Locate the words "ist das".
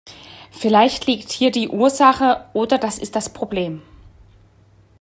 2.97-3.31